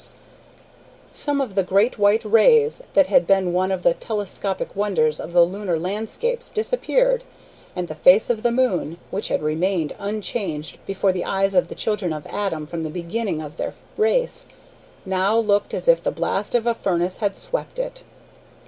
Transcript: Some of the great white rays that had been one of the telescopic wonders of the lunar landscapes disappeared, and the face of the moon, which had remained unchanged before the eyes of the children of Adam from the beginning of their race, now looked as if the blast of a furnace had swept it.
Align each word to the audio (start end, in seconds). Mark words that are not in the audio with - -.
Some 1.11 1.39
of 1.39 1.53
the 1.53 1.61
great 1.61 1.99
white 1.99 2.25
rays 2.25 2.81
that 2.95 3.05
had 3.05 3.27
been 3.27 3.53
one 3.53 3.71
of 3.71 3.83
the 3.83 3.93
telescopic 3.93 4.75
wonders 4.75 5.19
of 5.19 5.31
the 5.31 5.45
lunar 5.45 5.77
landscapes 5.77 6.49
disappeared, 6.49 7.23
and 7.75 7.87
the 7.87 7.93
face 7.93 8.31
of 8.31 8.41
the 8.41 8.49
moon, 8.51 8.97
which 9.11 9.27
had 9.27 9.43
remained 9.43 9.93
unchanged 9.99 10.79
before 10.87 11.11
the 11.11 11.23
eyes 11.25 11.53
of 11.53 11.67
the 11.67 11.75
children 11.75 12.13
of 12.13 12.25
Adam 12.25 12.65
from 12.65 12.81
the 12.81 12.89
beginning 12.89 13.43
of 13.43 13.57
their 13.57 13.75
race, 13.95 14.47
now 15.05 15.37
looked 15.37 15.71
as 15.71 15.87
if 15.87 16.01
the 16.01 16.09
blast 16.09 16.55
of 16.55 16.65
a 16.65 16.73
furnace 16.73 17.17
had 17.17 17.37
swept 17.37 17.77
it. 17.77 18.01